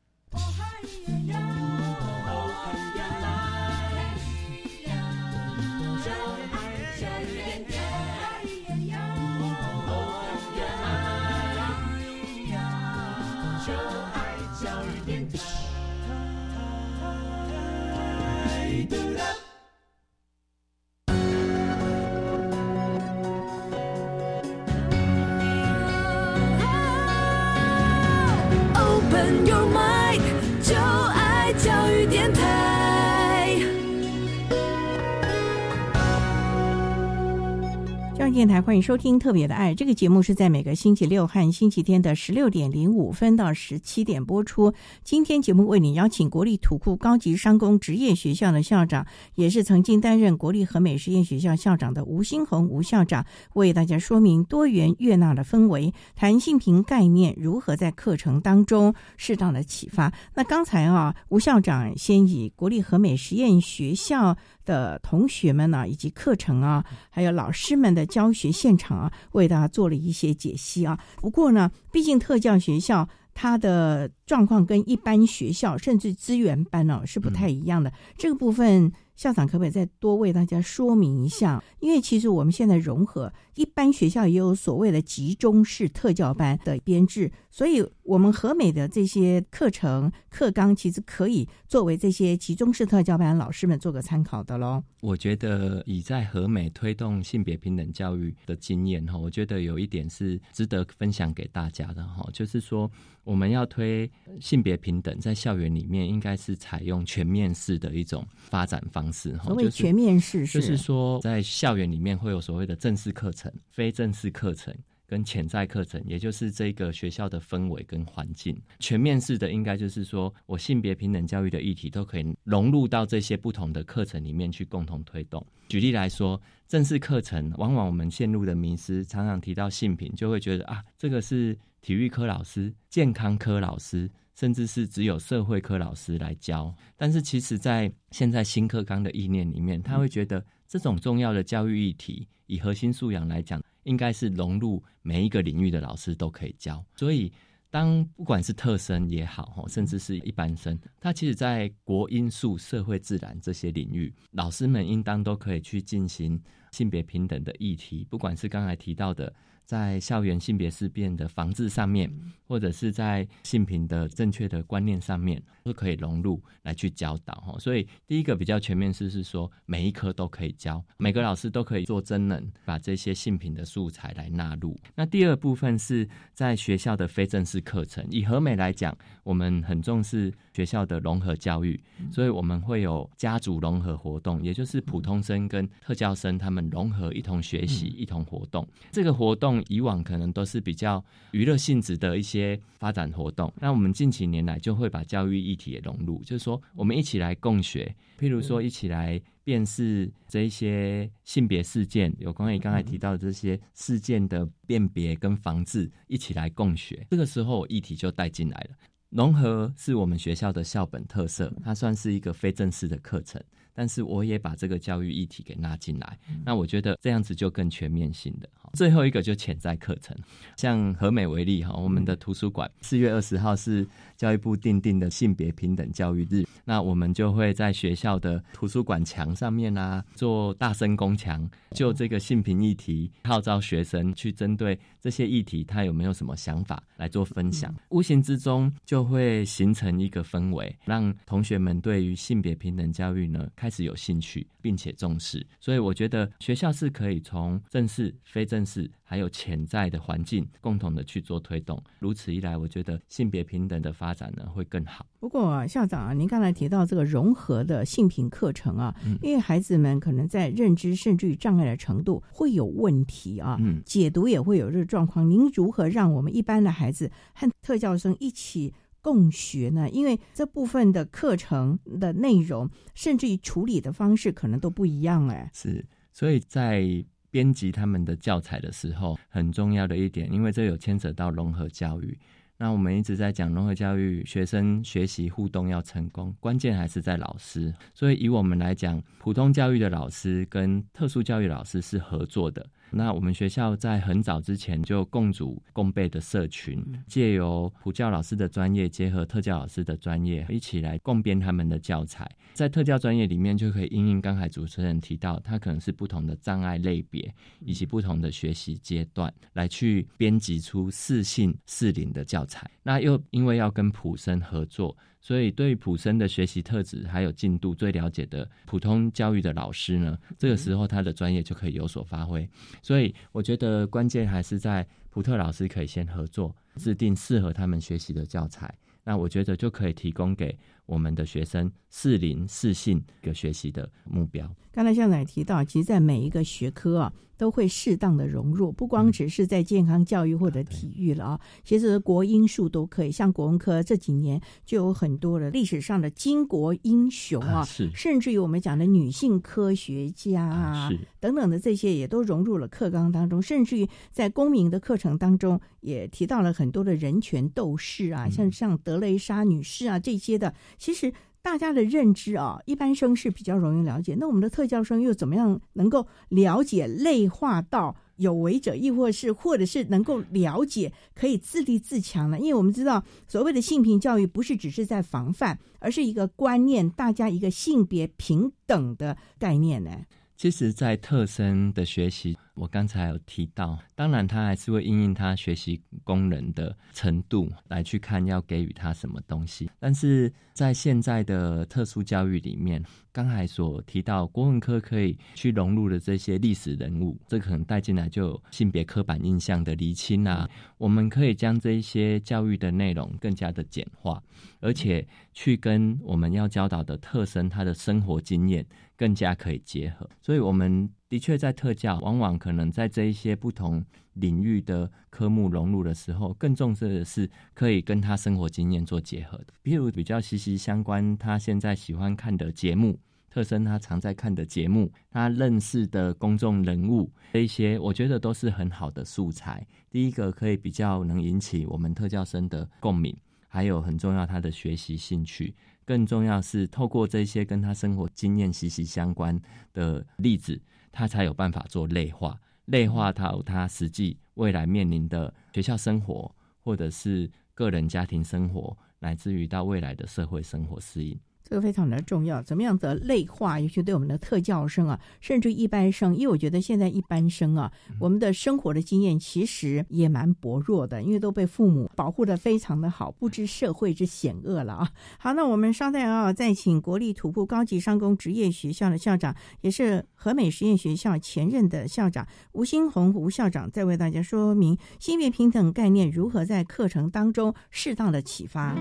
[38.36, 44.74] 电台欢迎收听《特别的爱》这个节目，是在每个星期六和星期天的十六点零五分到十七点播出。
[45.02, 60.12] 今天节目为你邀请国立土库高级商工职业学校的校长，也是曾经担任国立和美实验学校校长的吴新红吴校长，为大家说明多元悦纳的氛围，弹性平概念如何在课程当中适当的启发。
[60.34, 64.36] 那刚才啊，吴校长先以国立和美实验学校。
[64.66, 70.98] 的同学们呢，以及课程啊，还有老师们的教学现场啊，为大家做了一些解析啊。
[71.16, 78.92] 不过呢，毕竟特教学校它的状况跟一般学校甚至资源班呢是不太一样的，这个部分。
[79.16, 81.62] 校长可不可以再多为大家说明一下？
[81.80, 94.84] 因为其实我们现在融合一般学校也有所谓的集中式特教班的编制，所以我们和美的这些课程课纲其实可以作为这些集中式特教班老师们做个参考的喽。
[95.00, 102.90] 我觉得以在和美推动性别平等教育的经验哈，我觉得有一点是值得分享给大家的哈，就是说
[103.26, 104.08] 我们要推
[104.40, 109.36] 性别平等在校园里面，应该是采用全面式的一种发展方式。
[109.42, 114.72] 所谓全面式，就是说在校园里面会有所谓的正式课程、非正式课程
[115.08, 118.56] 跟潜在课程，也就是这个学校的氛围跟环境。
[118.78, 125.44] 全面式的应该就是说我性别平等教育的议题都可以融入到这些不同的课程里面去共同推动。
[125.68, 134.10] 举例来说，正式课程往往我们陷入的迷失，常常提到性平，就会觉得啊，这个是体育科老师、健康科老师。
[134.34, 146.84] 甚至是只有社会科老师来教，但是其实，在现在新课纲的意念里面，他会觉得这种重要的教育议题，以核心素养来讲，应该是融入每一个领域的老师都可以教。
[146.94, 147.32] 所以，
[147.70, 156.38] 当不管是特生也好，甚至是一般生，他其实在国因素、社会自然这些领域，老师们应当都可以去进行
[156.72, 159.32] 性别平等的议题，不管是刚才提到的。
[159.66, 162.10] 在校园性别事变的防治上面，
[162.46, 167.58] 或者是在性平的正确的观念上面，都可以融入来去教导哈。
[167.58, 174.78] 所以第一个比较全面是是说，每一科都可以教，每个老师都可以做真人，把这些性平的素材来纳入。
[174.94, 181.78] 那第二部分是在学校的非正式课程，以和美来讲，我们很重视学校的融合教育，
[182.10, 188.66] 所以我们会有家族融合活动，也就是普通生跟特教生他们融合一同学习、一同活动。
[188.90, 189.62] 这个活动。
[189.68, 207.04] 以往可能都是比较娱乐性质的一些发展活动，那我们近几年来就会把教育议题也融入，就是说我们一起来共学，譬如说一起来辨识这一些性别事件，有关于刚才提到的这些事件的辨别跟防治，一起来共学。
[207.10, 208.76] 这个时候议题就带进来了。
[209.10, 213.42] 融合是我们学校的校本特色，它算是一个非正式的课程。
[213.76, 218.48] 但是我也把这个教育议题给纳进来，那我觉得这样子就更全面性的。
[218.72, 220.16] 最后一个就潜在课程，
[220.56, 223.86] 像和美为例哈，我们的图书馆四月二十号是
[224.16, 243.48] 教育部定定的性别平等教育日，那我们就会在学校的图书馆墙上面啊做大声公墙，就这个性平议题号召学生去针对这些议题，他有没有什么想法来做分享，无形之中就会形成一个氛围，让同学们对于性别平等教育呢。
[243.56, 251.82] 开始有兴趣，并且重视，所以我觉得学校是可以从正式、非正式，还有潜在的环境，共同的去做推动。
[251.98, 255.06] 如此一来，我觉得性别平等的发展呢会更好。
[255.18, 265.28] 不过，校长啊，您刚才提到这个融合的性平课程啊，因为孩子们可能在认知甚至于障碍的程度会有问题啊，解读也会有这个状况。
[265.28, 268.74] 您如何让我们一般的孩子和特教生一起？
[269.06, 269.88] 共学呢？
[269.90, 275.48] 因为这部分的课程的内容，甚至于处理的方式，可能都不一样哎。
[275.54, 276.82] 是，所以在
[277.30, 282.18] 编辑他们的教材的时候，很重要的一点，因为这有牵扯到融合教育。
[282.58, 287.72] 那我们一直在讲融合教育，学生学习互动要成功，关键还是在老师。
[287.94, 292.66] 所以以我们来讲，普通教育的老师跟特殊教育老师是合作的。
[292.90, 302.30] 那我们学校在很早之前就共组共备的社群，借由普教老师的专业结合特教老师的专业，一起来共编他们的教材。
[302.54, 312.70] 在特教专业里面，就可以因应刚才主持人提到，它可能是不同的障碍类别以及不同的学习阶段，来去编辑出适性适龄的教材。
[312.82, 314.96] 那又因为要跟普生合作。
[315.26, 322.48] 所以，对于普生的学习特质还有进度最了解的普通教育的老师呢，这个时候他的专业就可以有所发挥。
[322.80, 328.72] 所以，我觉得关键还是在普特老师可以先合作，制定适合他们学习的教材。
[329.02, 334.48] 那我觉得就可以提供给我们的学生适龄适性一个学习的目标。
[334.70, 337.12] 刚才校长也提到，其实，在每一个学科啊。
[337.36, 343.12] 都会适当的融入，不光只是在健康教育或者体育了啊，其实国英数都可以。
[343.12, 361.12] 像国文科这几年就有很多的历史上的巾帼英雄啊，是，甚至于我们讲的女性科学家啊，等等的这些也都融入了课纲当中，甚至于在公民的课程当中也提到了很多的人权斗士啊，像像德雷莎女士啊这些的，其实。
[361.46, 364.16] 大家的认知啊，一般生是比较容易了解。
[364.18, 372.36] 那我们的特教生又怎么样能够了解、内化到有为者，亦或是或者是能够了解，可以自立自强呢？
[372.40, 379.92] 因为我们知道，所谓的性平教育不是只是在防范，而是一个观念，大家一个性别平等的概念呢。
[380.36, 382.36] 其实，在特生的学习。
[382.56, 389.70] 我刚才有提到，当然他还是会因应他学习功能的程度来去看要给予他什么东西。
[389.78, 400.48] 但是在现在的特殊教育里面，刚才所提到国文科可以去融入的这些历史人物，这可能带进来就性别刻板印象的厘清啊。
[400.78, 404.22] 我们可以将这一些教育的内容更加的简化，
[404.60, 408.66] 而且去跟我们要教导的特生他的生活经验
[408.96, 410.08] 更加可以结合。
[410.22, 410.88] 所以我们。
[411.08, 419.46] 的确，在特教往往可能在这一些不同领域的科目融入的时候，更重视的是可以跟他生活经验做结合的。
[419.62, 422.98] 比如比较息息相关，他现在喜欢看的节目，
[423.30, 429.64] 特生他常在看的节目，他认识的公众人物，这一些我觉得都是很好的素材。
[429.88, 433.16] 第一个可以比较能引起我们特教生的共鸣，
[433.46, 435.54] 还有很重要他的学习兴趣。
[435.84, 439.40] 更重要是透过这些跟他生活经验息息相关
[439.72, 440.60] 的例子。
[440.98, 451.20] 他才有办法做内化，内化到他实际未来面临的学校生活，或者是个人家庭生活，乃至于到未来的社会生活适应。
[451.48, 453.60] 这个非常的重要，怎么样的内化？
[453.60, 464.90] 尤其对我们的特教生啊，甚至一般生，因为我觉得现在一般生啊，我们的生活的经验其实也蛮薄弱的，因为都被父母保护的非常的好，不知社会之险恶了啊。
[465.20, 478.74] 好，那我们稍待啊，再请国立土木高级商工职业学校的校长，也是和美实验学校前任的校长吴新红吴校长，再为大家说明性别平等概念如何在课程当中适当的启发。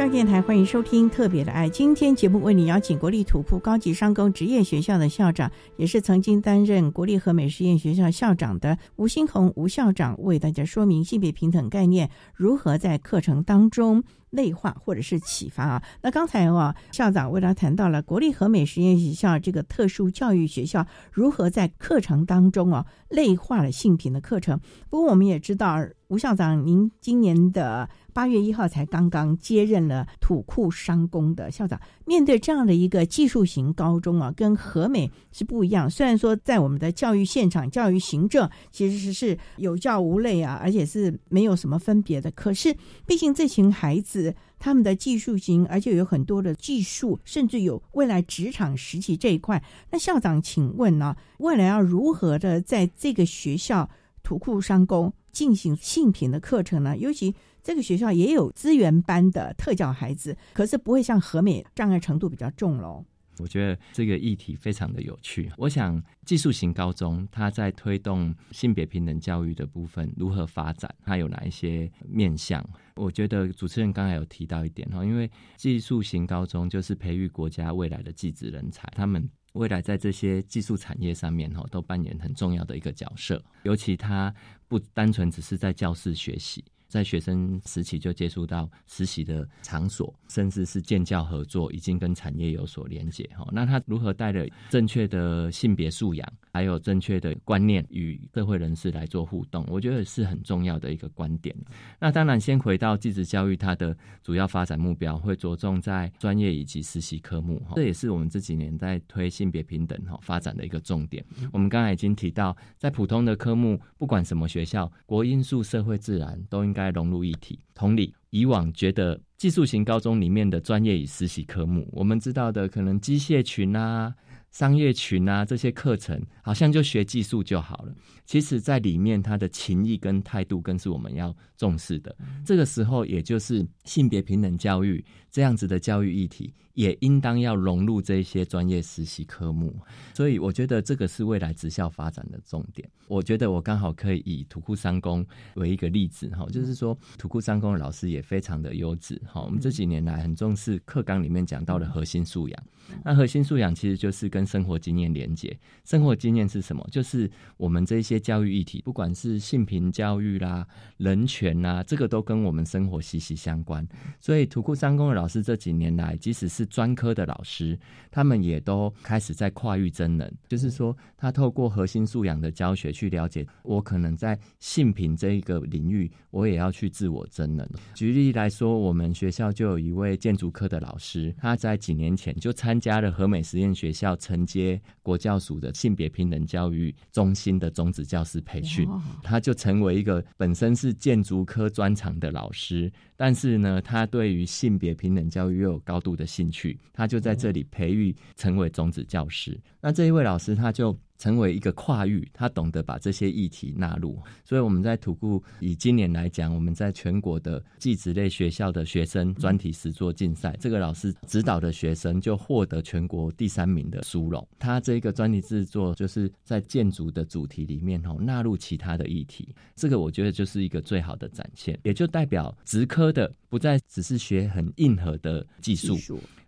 [0.00, 1.68] 教电台欢迎收听《特别的爱》。
[1.70, 15.82] 今天节目为你邀请国立土库高级商工职业学校的校长，也是曾经担任国立和美实验学校校长的吴新红吴校长，为大家说明性别平等概念如何在课程当中内化或者是启发啊。
[16.00, 24.58] 那刚才啊，校长为大家谈到了国立和美实验学校这个特殊教育学校如何在课程当中啊内化了性平的课程。
[24.88, 25.76] 不过我们也知道，
[26.10, 27.88] 吴校长您今年的。
[28.12, 35.88] 八月一号才刚刚接任了土库商工的校长，面对这样的一个技术型高中啊，跟和美是不一样。
[35.88, 42.28] 虽然说在我们的教育现场，教育行政其实是有教无类啊，而且是没有什么分别的。
[42.32, 49.62] 可是，毕竟这群孩子他们的技术型，而且有很多的技术，甚至有未来职场实习这一块。
[49.88, 53.88] 那校长，请问呢，未来要如何的在这个学校
[54.24, 56.96] 土库商工进行性平的课程呢？
[56.96, 63.04] 尤其这个学校也有资源班的特教孩子，可是不会像和美障碍程度比较重喽。
[63.38, 65.50] 我觉得这个议题非常的有趣。
[65.56, 72.62] 我想技术型高中它在推动性别平等教育的部分如何发展，它有哪一些面向？
[72.96, 84.32] 我觉得主持人刚才有提到一点哈，因为技术型高中就是培育国家未来的技职人才，他们未来在这些技术产业上面哈都扮演很重要的一个角色，尤其他
[84.68, 86.64] 不单纯只是在教室学习。
[86.90, 93.48] 在学生时期就接触到实习的场所，甚至是建教合作，已经跟产业有所连接哈。
[93.52, 99.64] 那他如何带着正确的性别素养，还有正确的观念与社会人士来做互动？
[99.68, 101.54] 我觉得是很重要的一个观点。
[102.00, 107.74] 那当然，先回到继职教育，它的主要发展目标会着重在专业以及实习科目哈。
[107.76, 111.24] 这也是我们这几年在推性别平等哈发展的一个重点。
[111.52, 116.79] 我们刚才已经提到，在普通的科目，不管什么学校，国因素、社会、自然都应该。
[116.80, 117.58] 该融入一体。
[117.74, 124.14] 同理，以往觉得技术型高中里面的专业与实习科目，我们知道的可能机械群啊、
[124.50, 126.20] 商业群啊这些课程，
[126.50, 127.94] 好像就学技术就好了。
[128.26, 132.12] 其实，在里面他的情谊跟态度，更是我们要重视的。
[132.44, 136.52] 这个时候，也就是性别平等教育这样子的教育议题。
[136.74, 139.74] 也应当要融入这些专业实习科目，
[140.14, 142.88] 所以我觉得这个是未来职校发展的重点。
[143.06, 145.26] 我觉得我刚好可以以土库三公
[145.56, 149.42] 为一个例子哈，就是说土库三公的老师也非常的优质哈。
[149.42, 152.64] 我们这几年来很重视课纲里面讲到的核心素养，
[153.04, 155.54] 那核心素养其实就是跟生活经验连接。
[155.84, 156.86] 生活经验是什么？
[156.90, 160.66] 就是我们这些教育议题，不管是性平教育啦、
[160.96, 163.86] 人权啦，这个都跟我们生活息息相关。
[164.20, 167.78] 所以土库三公的老师这几年来，即使是专科的老师，
[168.10, 177.70] 他们也都开始在跨域真人，就是说，他透过核心素养的教学去了解，我可能在性平这一个领域，我也要去自我真人。
[177.94, 188.88] 举例来说，我们学校就有一位建筑科的老师，他在几年前就参加了和美实验学校承接国教署的性别平等教育中心的种子教师培训，
[189.22, 192.92] 他就成为一个本身是建筑科专长的老师。
[193.20, 199.60] 但是呢，他对于性别平等教育又有高度的兴趣，他就在这里培育成为种子教师。
[199.78, 200.98] 那这一位老师，他就。
[201.20, 214.48] 成为一个跨域，他懂得把这些议题纳入，所以我们在土库以今年来讲，我们在全国的技职类学校的学生专题实作竞赛，这个老师指导的学生就获得全国第三名的殊荣。
[214.58, 225.98] 他这个专题制作就是在建筑的主题里面哦，纳入其他的议题，这个我觉得就是一个最好的展现，也就代表职科的不再只是学很硬核的技术。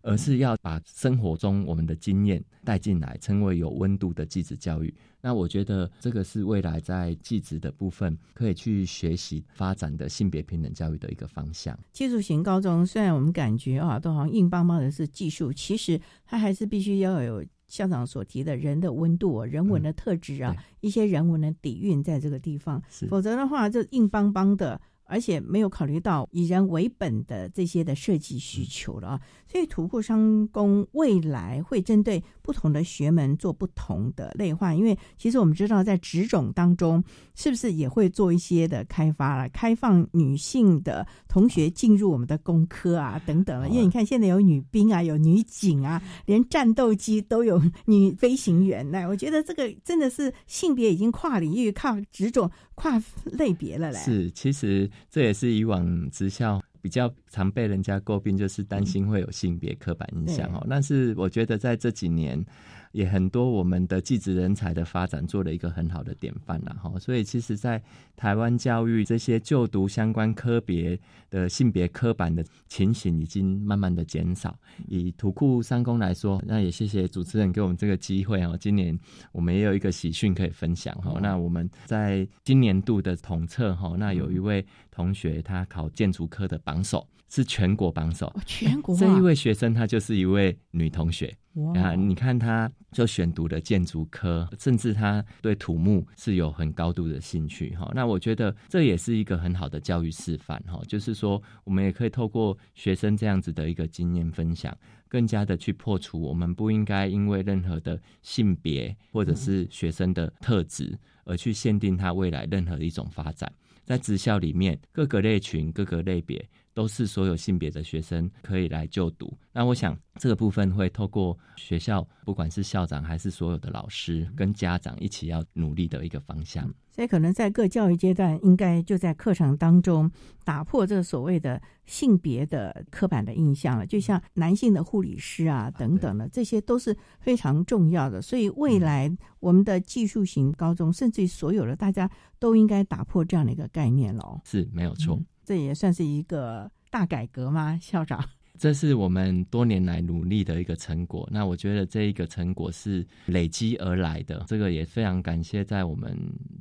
[0.04, 4.92] 而是要把生活中我们的经验带进来，成为有温度的继职教育。
[5.20, 11.78] 那我觉得这个是未来在继职的部分可以去学习发展的性别平等教育的一个方向。
[11.92, 22.82] 技术型高中虽然我们感觉啊，都好像硬邦邦的是技术，其实它还是必须要有校长所提的人的温度、人文的特质啊，一些人文的底蕴在这个地方。
[23.08, 24.80] 否则的话，就硬邦邦的。
[25.04, 37.02] 而且没有考虑到以人为本的这些的设计需求了啊，所以土库商工未来会针对不同的学门做不同的类化，因为其实我们知道在职种当中
[37.34, 53.98] 是不是也会做一些的开发了，开放女性的同学进入我们的工科啊等等了，因为你看现在有女兵啊，有女警啊，连战斗机都有女飞行员呢，我觉得这个真的是性别已经跨领域、跨职种、跨类别了嘞。
[53.98, 54.90] 是，其实。
[55.10, 60.66] 这也是以往职校比较常被人家诟病，就是担心会有性别刻板印象哦。
[60.68, 62.44] 但是我觉得在这几年。
[62.92, 67.82] 也很多我们的技职人才的发展做了一个很好的典范了哈，所以其实，在
[68.16, 74.56] 台湾教育这些就读相关科别的性别刻板的情形，已经慢慢的减少。
[74.86, 78.56] 以土库三公来说，那也谢谢主持人给我们这个机会哦。
[78.60, 78.98] 今年
[79.32, 81.18] 我们也有一个喜讯可以分享哈。
[81.20, 87.06] 那我们在今年度的统测哈，那有一位同学他考建筑科的榜首。
[87.34, 91.34] 是全国榜首，全国这一位学生，她就是一位女同学
[91.76, 91.94] 啊！
[91.94, 97.90] 你看，他就选读的建筑科，甚至他对土木是有很高度的兴趣哈。
[97.94, 104.76] 那我觉得这也是一个很好的教育示范哈，就是说，我们也可以透过学生这样子的一个经验分享，
[105.08, 113.52] 更加的去破除我们不应该因为任何的性别或者是学生的特质而去限定他未来任何一种发展。
[113.84, 116.48] 在职校里面，各个类群、各个类别。
[116.74, 119.32] 都是所有性别的学生可以来就读。
[119.52, 126.72] 那我想这个部分会透过学校，不管是校长还是所有的老师跟家长一起要努力的一个方向。
[126.94, 130.10] 所以可能在各教育阶段，应该就在课程当中
[130.44, 133.86] 打破这个所谓的性别的刻板的印象了。
[133.86, 138.20] 就像男性的护理师啊等等的，这些都是非常重要的。
[138.20, 139.10] 所以未来
[139.40, 144.42] 我们的技术型高中，甚至于所有的大家都应该打破这样的一个概念了。
[144.44, 145.18] 是没有错。
[145.44, 148.22] 这也算是一个大改革吗，校长？
[148.58, 151.28] 这是我们多年来努力的一个成果。
[151.32, 156.16] 那我觉得这一个成果是累积而来的，这个也非常感谢在我们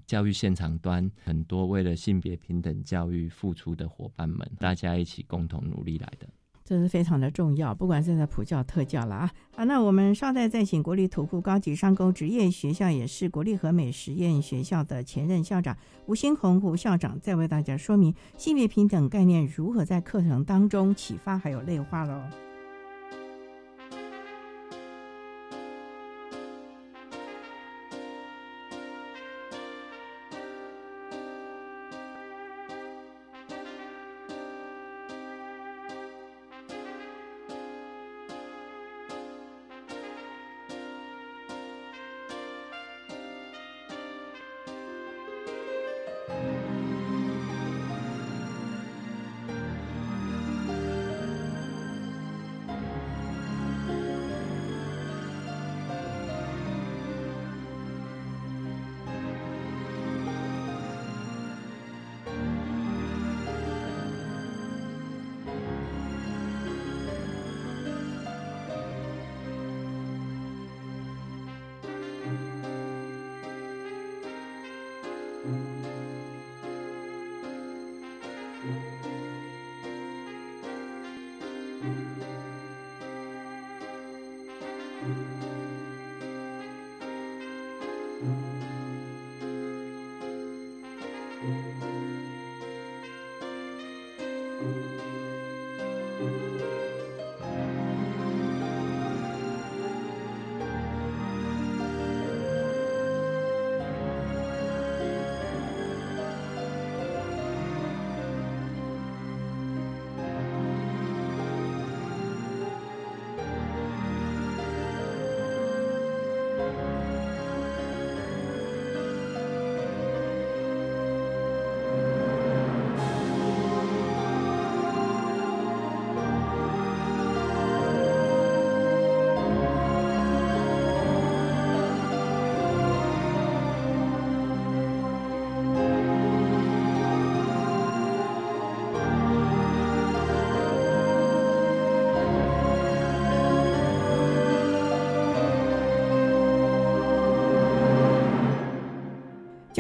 [0.08, 6.28] 教育现场端很多为了性别平等教育付出的伙伴们，大家一起共同努力来的。
[6.72, 9.32] 这是非常的重要，不管是在普教、特教了啊。
[9.58, 22.22] 好，那我们稍待再请国立土库高级商工职业学校，也是国立和美实验学校的前任校长吴新红吴校长，再为大家说明性别平等概念如何在课程当中启发还有内化喽。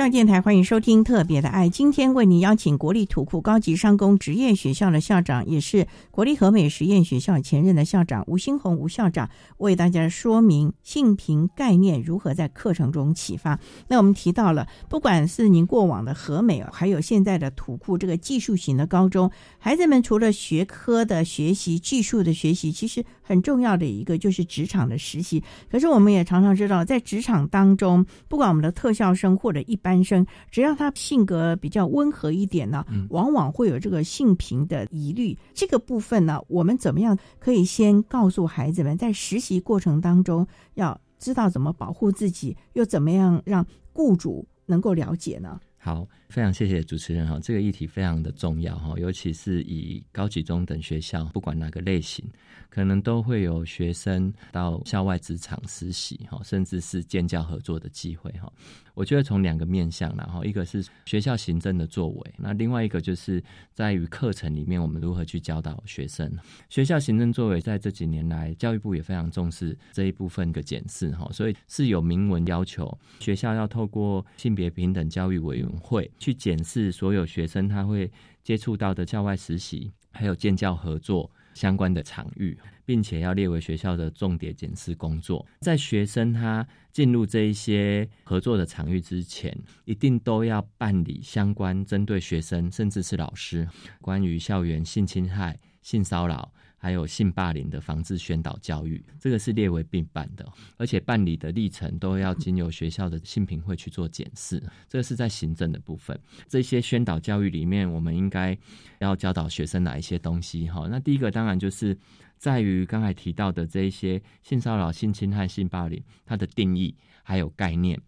[0.01, 13.59] 教育电台欢迎收听《特别的爱》，今天为您邀请国立土库高级商工职业学校的校长，也是国立和美实验学校前任的校长吴新红吴校长，为大家说明性平概念如何在课程中启发。
[13.87, 19.29] 那我们提到了，不管是您过往的和美，还有现在的土库这个技术型的高中，
[19.59, 25.43] 孩子们除了学科的学习、技术的学习，其实很重要的一个就是职场的实习。
[25.69, 29.90] 可是我们也常常知道，在职场当中，不管我们的特校生或者一般。
[29.91, 35.37] 男生只要他性格比较温和一点呢，往往会有这个性平的疑虑。
[35.53, 45.59] 这个部分呢，我们怎么样可以先告诉孩子们，在实习过程当中要知道怎么保护自己，又怎么样让雇主能够了解呢？
[45.77, 52.23] 好，非常谢谢主持人哈，这个议题非常的重要哈，尤其是以高级中等学校，不管哪个类型，
[52.71, 58.51] 可能都会有学生到校外职场实习哈，甚至是建教合作的机会哈。
[58.93, 63.43] 我觉得从两个面向，然后一个是学校行政的作为，那另外一个就是
[63.73, 66.31] 在于课程里面我们如何去教导学生。
[66.69, 76.09] 学校行政作为在这几年来，教育部也非常重视这一部分的检视哈，所以是有明文要求学校要透过性别平等教育委员会。
[76.17, 78.09] 去检视所有学生他会
[78.43, 85.45] 接触到的校外实习，还有建教合作相关的场域，并且要列为学校的重点检视工作。
[85.61, 93.67] 在学生他进入这一些合作的场域之前，一定都要办理相关针对学生甚至是老师
[94.01, 96.53] 关于校园性侵害、性骚扰。
[96.81, 100.43] 还有性霸凌的防治宣导教育，这个是列为并办的，
[100.77, 104.59] 而且办理的历程都要经由学校的性评会去做检视。
[104.89, 106.19] 这个是在行政的部分。
[106.47, 108.57] 这些宣导教育里面，我们应该
[108.97, 110.67] 要教导学生哪一些东西？
[110.67, 111.95] 哈，那第一个当然就是
[112.35, 118.01] 在于刚才提到的这一些性骚扰、性侵害、性霸凌它的定义还有概念。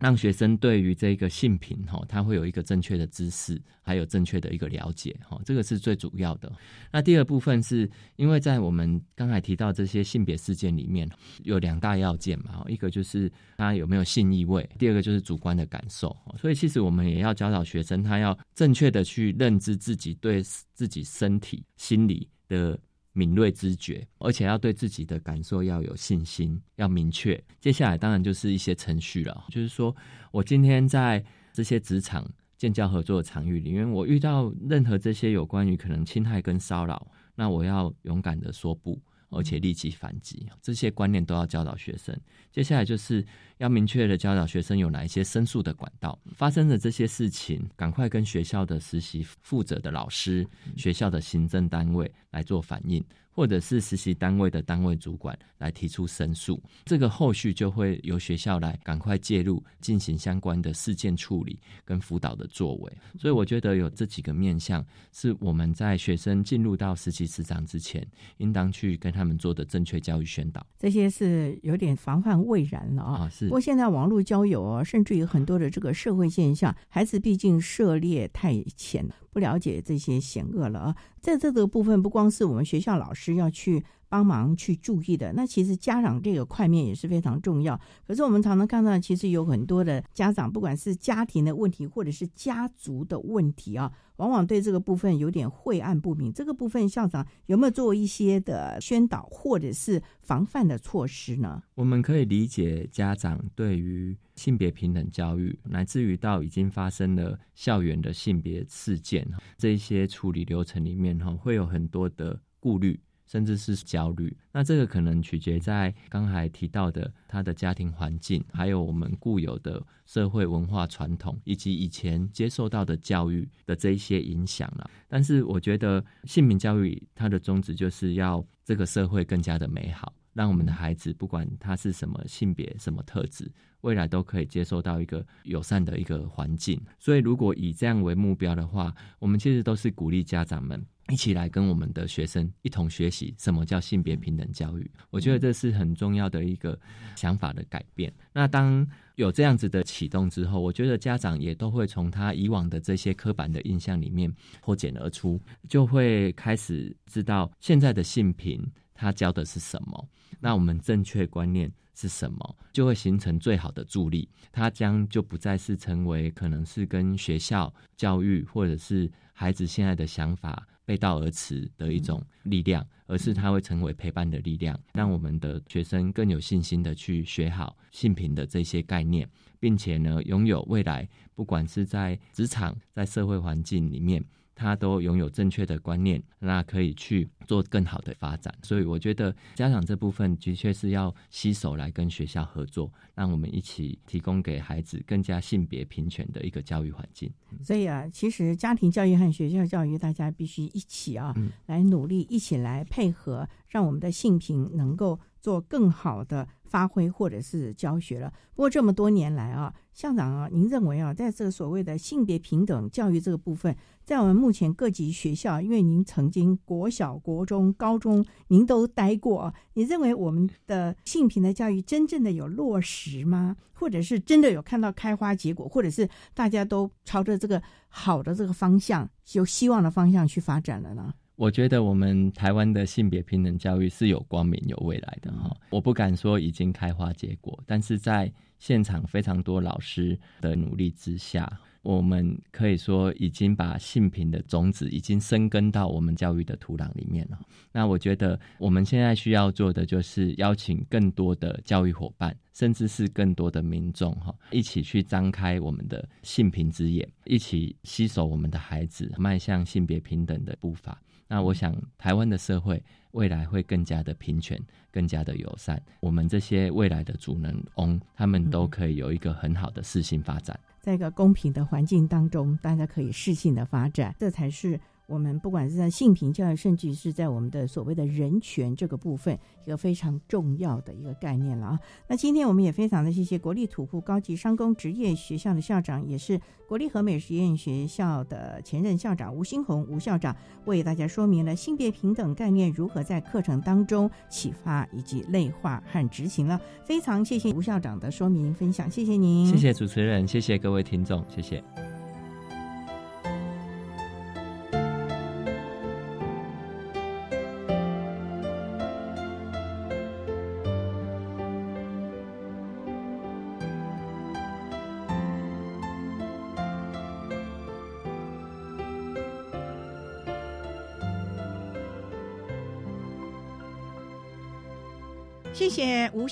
[0.00, 6.50] 让学生对于这个性平哈，他会有一个正确的知识，还有正确的一个了解哈，这个是最主要的。
[6.90, 11.08] 那第二部分是因为在我们刚才提到这些性别事件里面，
[11.44, 16.16] 有两大要件嘛，一个就是他有没有性意味，第二个就是主观的感受。
[16.38, 20.42] 所以其实我们也要教导学生，他要正确的去认知自己对
[20.72, 22.78] 自己身体、心理的。
[23.20, 27.38] 敏锐知觉，而且要对自己的感受要有信心，要明确。
[27.60, 29.94] 接下来当然就是一些程序了，就是说
[30.32, 38.98] 我今天在这些职场建教合作的场域里面，我遇到任何这些有关于可能侵害跟骚扰，那我要勇敢的说不。
[39.30, 42.14] 而且立即反击，这些观念都要教导学生。
[42.52, 43.24] 接下来就是
[43.58, 53.02] 要明确的教导学生有哪一些申诉的管道，发生的这些事情，赶快跟学校的实习负责的老师、学校的行政单位来做反应。
[53.40, 62.92] 或者是实习单位的单位主管来提出申诉，这个后续就会由学校来赶快介入，进行相关的事件处理跟辅导的作为。
[63.18, 70.66] 所以我觉得有这几个面向，是我们在学生进入到实习职场之前，应当去跟他们做的正确教育宣导。
[70.78, 73.28] 这些是有点防患未然了啊！
[73.30, 73.46] 是。
[73.46, 79.02] 不过现在网络交友啊，甚至于很多的这个社会现象，孩子毕竟涉猎太浅。
[79.32, 83.82] 不了解这些险恶了啊，在这个部分，不光是我们学校老师要去。
[84.10, 87.80] 帮忙去注意的，那其实家长这个块面也是非常重要。
[88.04, 96.32] 可是我们常常看到，其实有很多的家长，不管是家庭的问题，或者是家族的问题啊，往往对这个部分有点晦暗不明。
[96.32, 101.62] 这个部分校长有没有做一些的宣导，或者是防范的措施呢？
[101.76, 109.24] 我们可以理解家长对于性别平等教育，乃至于到已经发生了校园的性别事件，
[109.56, 112.98] 这些处理流程里面哈，会有很多的顾虑。
[113.30, 124.90] 甚至是焦虑，那这个可能取决在刚才提到的他的家庭环境，还有我们固有的社会文化传统，以及以前接受到的教育的这一些影响了。
[125.06, 133.48] 但是我觉得性平教育它的宗旨就是要这个社会更加的美好，让我们的孩子不管他是什么性别、什么特质，
[133.82, 136.80] 未来都可以接受到一个友善的一个环境。
[136.98, 140.84] 所以如果以这样为目标的话，我们其实都是鼓励家长们。
[141.08, 146.78] 一起来跟我们的学生一同学习什么叫性别平等教育，我觉得这是很重要的一个
[147.16, 148.12] 想法的改变。
[148.32, 158.64] 那当有这样子的启动之后，我觉得家长也都会从他以往的这些刻板的印象里面脱茧而出，就会开始知道现在的性平
[159.00, 160.08] 他教的是什么，
[160.40, 164.28] 那我们正确观念是什么，就会形成最好的助力。
[164.52, 170.66] 他将就不再是成为可能是跟学校教育或者是孩子现在的想法。
[170.86, 179.28] 背道而驰的一种力量，而是它会成为陪伴的力量，让我们的学生更有信心的去学好性平的这些概念，
[179.60, 184.24] 并且呢，拥有未来，不管是在职场、在社会环境里面。
[184.60, 188.54] 他都拥有正确的观念，那可以去做更好的发展。
[188.62, 197.32] 所以我觉得家长这部分的确是要携手来跟学校合作，让我们一起提供给孩子更加性别平权的一个教育环境。
[197.64, 201.34] 所以啊，其实家庭教育和学校教育，大家必须一起啊
[201.64, 208.32] 来努力，一起来配合，让我们的性平能够做更好的发挥或者是教学了。
[208.54, 213.74] 不过这么多年来啊，校长啊，您认为啊，在这个所谓的性别平等教育这个部分，
[214.04, 223.56] 在我们目前各级学校，因为您曾经国小、国中、高中您都待过，你认为我们的性平的教育真正的有落实吗？
[223.72, 231.14] 或者是真的有看到开花结果，或者是大家都朝着这个好的这个方向、有希望的方向去发展了呢？
[231.40, 235.56] 我觉得我们台湾的性别平等教育是有光明、有未来的哈。
[235.70, 247.38] 我不敢说已经开花结果，但是在现场非常多老师的努力之下，我们可以说已经把性平的种子已经生根到我们教育的土壤里面了。
[247.72, 261.00] 那我觉得我们现在需要做的就是邀请更多的教育伙伴，甚至是更多的民众哈，一起去张开我们的性平之眼，一起携手我们的孩子迈向性别平等的步伐。
[261.32, 264.60] 那我想，台湾的社会未来会更加的平权，
[264.90, 265.80] 更加的友善。
[266.00, 274.78] 我们这些未来的主人翁，他们都可以有一个很好的适性发展，在一个公平的环境当中，大家可以适性的发展，这才是。
[275.10, 279.36] 我们不管是在性平教育，甚至是在我们的所谓的人权这个部分，
[279.66, 281.80] 一个非常重要的一个概念了啊。
[282.06, 290.34] 那今天我们也非常的谢谢国立土库高级商工职业学校的校长，也是国立和美实验学校的前任校长吴新红吴校长，
[290.66, 296.60] 为大家说明了性别平等概念如何在课程当中启发以及内化和执行了。
[296.84, 301.99] 非常谢谢吴校长的说明分享，谢谢您，谢谢主持人，谢谢各位听众，谢谢。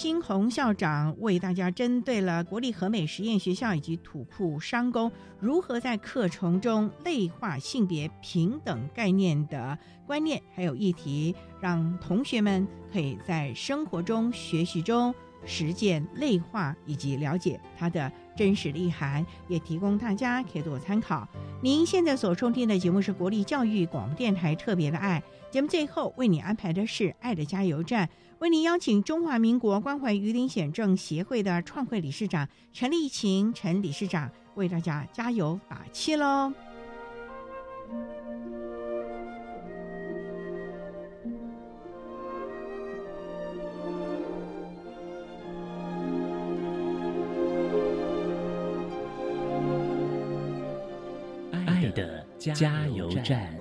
[0.00, 9.76] 新红校长为大家针对了国立和美实验学校以及土库商工如何在课程中内化性别平等概念的
[10.06, 15.12] 观念还有议题，让同学们可以在生活中学习中
[15.44, 21.26] 实践内化以及了解它的真实内涵，也提供大家可以做参考。
[21.60, 25.20] 您现在所收听的节目是国立教育广播电台特别的爱
[25.50, 28.08] 节目，最后为你安排的是爱的加油站。
[28.40, 36.52] 为您邀请中华民国关怀鱼鳞险症协会的创会理事长陈丽琴陈理事长为大家加油打气喽！
[51.66, 53.57] 爱的加油站。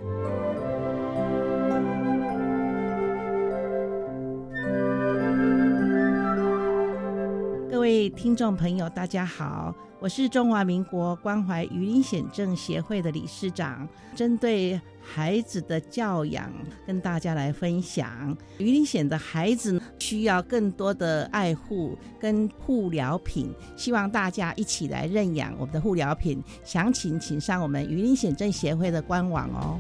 [8.17, 13.87] 听众朋友，大家好，我是中华民国关怀鱼鳞癣症协会的理事长。
[14.15, 16.51] 针对孩子的教养，
[16.87, 26.43] 跟大家来分享，鱼鳞癣的孩子需要更多的爱护跟护疗品，希望大家一起来认养我们的护疗品。
[26.63, 29.79] 详情请上我们鱼鳞癣症协会的官网哦。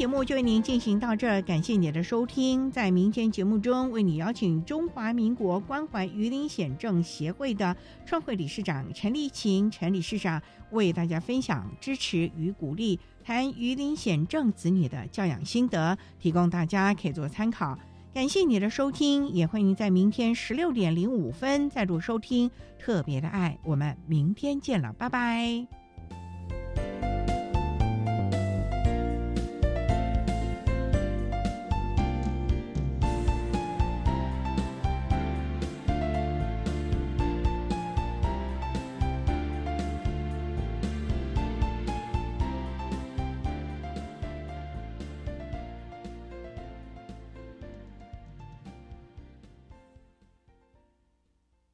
[0.00, 2.70] 节目就为您进行到这儿，感谢你的收听。
[2.70, 7.76] 在明天节目中，为你邀请中华民国关怀鱼鳞癣症协会的
[8.06, 10.40] 创会理事长陈丽琴陈理事长，
[10.70, 17.78] 为大家分享支持与鼓励谈鱼鳞癣症子女的教养心得，提供大家可以做参考。
[18.14, 23.58] 感谢你的收听，也欢迎在明天十六点零五分再度收听特别的爱。
[23.62, 25.79] 我们明天见了，拜拜。